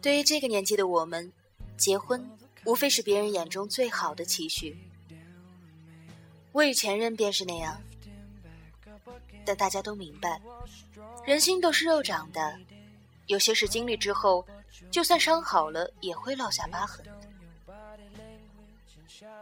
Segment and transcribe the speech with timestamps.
[0.00, 1.32] 对于这个年纪的我们，
[1.76, 2.30] 结婚
[2.64, 4.76] 无非是别人眼中最好的期许。
[6.52, 7.80] 我与前任便是那样，
[9.44, 10.40] 但大家都明白，
[11.24, 12.58] 人心都是肉长的，
[13.26, 14.46] 有些事经历之后，
[14.90, 17.04] 就算伤好了，也会落下疤痕。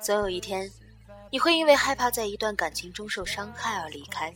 [0.01, 0.71] 总有一天，
[1.31, 4.33] 你会因为害怕在一段感情中受伤害而离开。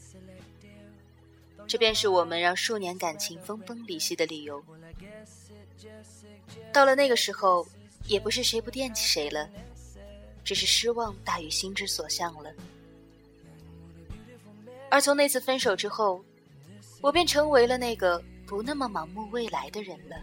[1.71, 4.61] 这便是我们让数年感情分崩离析的理由。
[6.73, 7.65] 到了那个时候，
[8.07, 9.49] 也不是谁不惦记谁了，
[10.43, 12.53] 只是失望大于心之所向了。
[14.91, 16.25] 而从那次分手之后，
[17.01, 20.17] 我便成为了那个不那么盲目未来的人了。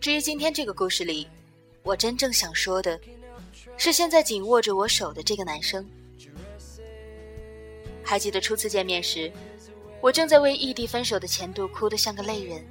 [0.00, 1.28] 至于今天这个故事里，
[1.84, 3.00] 我真正想说的，
[3.76, 5.88] 是现在紧握着我手的这个男生。
[8.08, 9.30] 还记得初次见面时，
[10.00, 12.64] 我正在为异地分手的前度哭得像个泪人。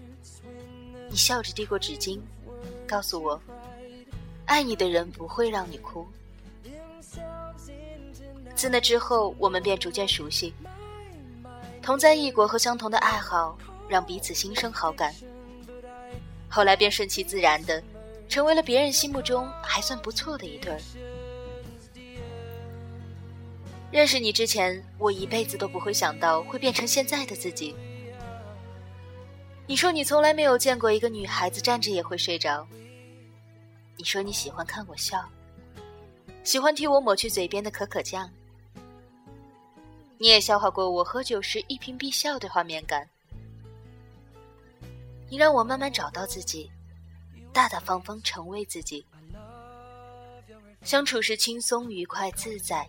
[1.11, 2.19] 你笑着递过纸巾，
[2.87, 3.39] 告诉我，
[4.47, 6.07] 爱你的人不会让你哭。
[8.55, 10.55] 自那之后，我们便逐渐熟悉，
[11.83, 13.55] 同在异国和相同的爱好
[13.87, 15.13] 让彼此心生好感。
[16.49, 17.83] 后来便顺其自然的，
[18.27, 20.81] 成为了别人心目中还算不错的一对儿。
[23.97, 27.75] 认识你之前，我一辈子都不会想到会变成现在的自己。
[29.65, 32.67] 你说你从来没有见过一个女孩子站着也会睡着。
[33.95, 35.27] 你说你喜欢看我笑，
[36.43, 38.29] 喜欢替我抹去嘴边的可可酱。
[40.19, 43.09] 你也笑话过我喝酒时一颦必笑的画面感。
[45.27, 46.69] 你让我慢慢找到自己，
[47.51, 49.03] 大大方方成为自己，
[50.83, 52.87] 相处时轻松愉快自在。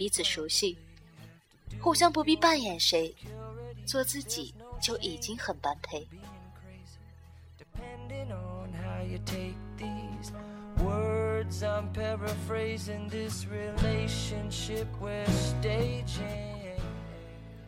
[0.00, 0.78] 彼此熟悉，
[1.78, 3.14] 互相不必扮演谁，
[3.84, 6.08] 做自己就已经很般配。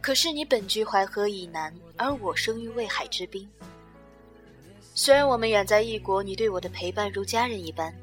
[0.01, 3.47] 可是你本居淮河以南，而我生于渭海之滨。
[4.95, 7.95] 虽然我们远在异国，你对我的陪伴如家人一般，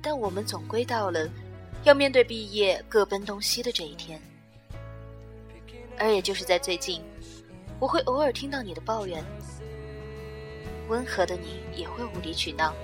[0.00, 1.28] 但我们总归到了。
[1.86, 4.20] 要面对毕业各奔东西的这一天，
[5.96, 7.00] 而也就是在最近，
[7.78, 9.24] 我会偶尔听到你的抱怨。
[10.88, 12.74] 温和的你也会无理取闹。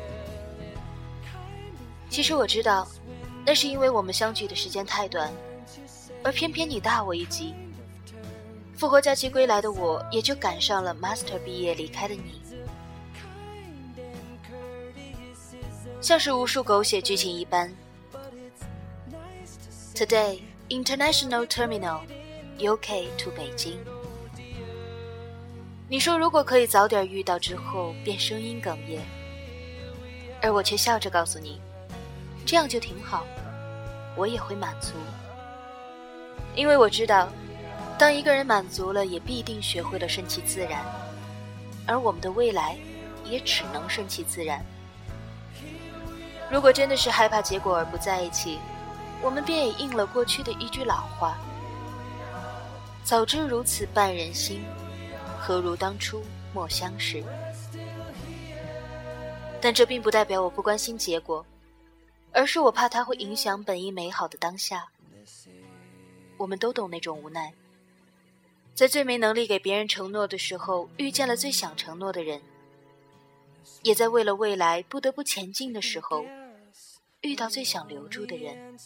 [2.09, 2.87] 其实我知道，
[3.45, 5.33] 那是因为我们相聚的时间太短，
[6.23, 7.53] 而偏偏你大我一级。
[8.77, 12.41] 复活假期归来的我，也就赶上了 master 毕业离开的你，
[16.01, 17.69] 像是无数狗血剧情一般。
[20.03, 22.01] Today, International Terminal,
[22.59, 23.79] UK to 北京。
[25.89, 28.99] 你说如果可以早点遇到，之后便声音哽咽，
[30.43, 31.61] 而我却笑着告诉你，
[32.45, 33.25] 这样就挺好，
[34.17, 34.95] 我也会满足。
[36.57, 37.29] 因为我知道，
[37.97, 40.85] 当一个人满足了，也必定学会了顺其自然，
[41.87, 42.77] 而我们的未来
[43.25, 44.67] 也只能顺其自然。
[46.51, 48.59] 如果真的是害怕结果而不在一起。
[49.23, 51.39] 我们便也应了过去的一句老话
[53.05, 54.65] ：“早知如此绊人心，
[55.39, 56.23] 何如当初
[56.53, 57.23] 莫相识。”
[59.63, 61.47] 但这并不代表我不关心结果，
[62.33, 64.89] 而是我怕它会影响本应美好的当下。
[66.37, 67.55] 我们都懂那种无奈，
[68.75, 72.41] 在最没能力给别人承诺的时候，遇见了最想承诺的人；
[73.83, 76.25] 也在为了未来不得不前进的时候。
[77.23, 78.77] 遇到最想留住的人。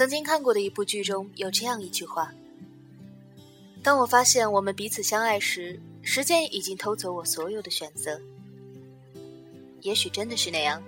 [0.00, 2.32] 曾经看过的一部剧中有这样一句话
[3.84, 8.18] ：“当我发现我们彼此相爱时，时间已经偷走我所有的选择。”
[9.82, 10.82] 也许真的是那样。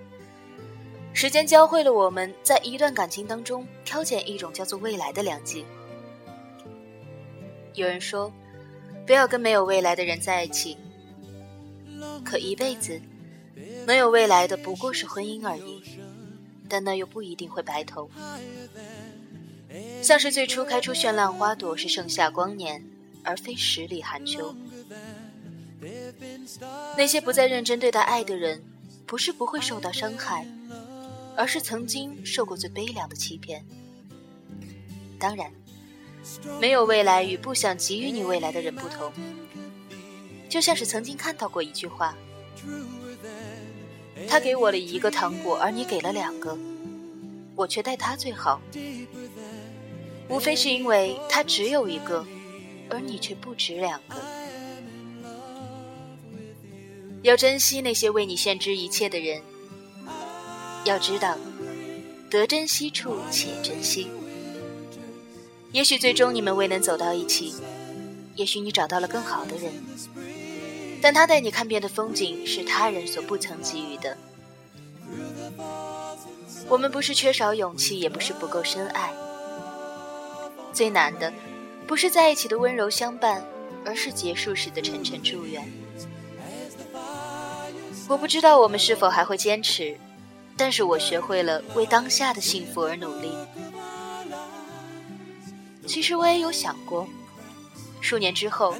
[1.13, 5.63] 时间教会了我们在一段感情当中挑拣一种叫做未来的良机。
[7.75, 8.33] 有人说，
[9.05, 10.75] 不要跟没有未来的人在一起。
[12.25, 12.99] 可一辈子
[13.85, 15.83] 没有未来的不过是婚姻而已，
[16.73, 18.09] 但那又不一定会白头。
[20.01, 22.83] 像是最初开出绚烂花朵是盛夏光年，
[23.21, 24.55] 而非十里寒秋。
[26.97, 28.63] 那些不再认真对待爱的人，
[29.05, 30.47] 不是不会受到伤害。
[31.35, 33.63] 而是曾经受过最悲凉的欺骗。
[35.19, 35.51] 当然，
[36.59, 39.13] 没有未来与不想给予你未来的人不同。
[40.49, 42.17] 就像是曾经看到过一句话
[44.27, 46.57] ：“他给我了一个糖果，而你给了两个，
[47.55, 48.61] 我却待他最好。
[50.29, 52.25] 无非是因为他只有一个，
[52.89, 54.15] 而你却不止两个。
[57.21, 59.41] 要珍惜那些为你献之一切的人。”
[60.85, 61.37] 要知道，
[62.29, 64.09] 得珍惜处且珍惜。
[65.71, 67.53] 也许最终你们未能走到一起，
[68.35, 69.71] 也许你找到了更好的人，
[71.03, 74.17] 但他带你看遍的风景是他人所不曾给予的。
[76.69, 79.11] 我们不是缺少勇气，也不是不够深爱。
[80.71, 81.33] 最难的，
[81.85, 83.43] 不是在一起的温柔相伴，
[83.83, 85.69] 而是结束时的沉沉祝愿。
[88.07, 89.97] 我不知道我们是否还会坚持。
[90.55, 93.35] 但是我学会了为当下的幸福而努力。
[95.87, 97.07] 其实我也有想过，
[97.99, 98.75] 数年之后，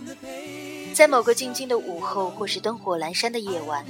[0.94, 3.86] 在某个静静的午后，或是灯火阑珊的夜晚，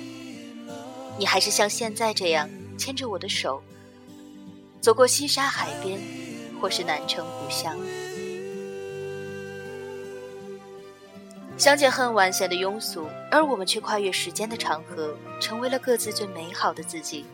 [1.17, 3.61] 你还是像现在这样牵着我的手，
[4.79, 5.99] 走过西沙海边，
[6.61, 7.77] 或是南城故乡。
[11.55, 17.25] 相见恨晚显得庸俗，而我们却跨越时间的长河，成为了各自最美好的自己。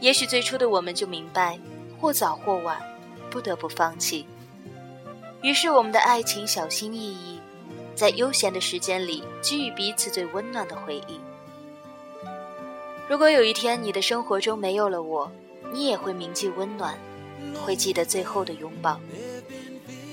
[0.00, 1.58] 也许最初的我们就明白，
[2.00, 2.80] 或早或晚，
[3.30, 4.26] 不得不放弃。
[5.42, 7.33] 于是我们的爱情小心翼翼，
[7.94, 11.20] 在悠闲的时间里给予彼此最温暖的回忆。
[13.08, 15.30] 如果有一天你的生活中没有了我，
[15.72, 16.98] 你也会铭记温暖，
[17.64, 18.98] 会记得最后的拥抱。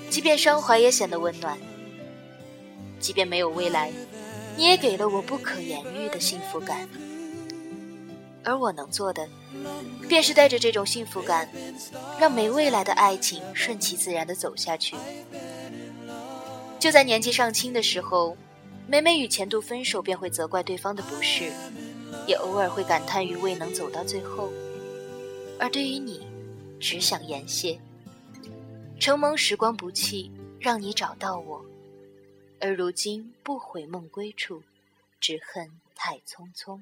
[0.09, 1.57] 即便伤怀也显得温暖。
[2.99, 3.91] 即便没有未来，
[4.55, 6.87] 你也给了我不可言喻的幸福感。
[8.43, 9.27] 而我能做的，
[10.09, 11.47] 便是带着这种幸福感，
[12.19, 14.95] 让没未来的爱情顺其自然的走下去。
[16.81, 18.35] 就在年纪尚轻的时候，
[18.87, 21.51] 每每与前度分手，便会责怪对方的不是，
[22.25, 24.51] 也偶尔会感叹于未能走到最后。
[25.59, 26.25] 而对于你，
[26.79, 27.79] 只想言谢。
[28.99, 31.63] 承蒙时光不弃，让你找到我，
[32.59, 34.63] 而如今不悔梦归处，
[35.19, 36.79] 只恨太匆匆。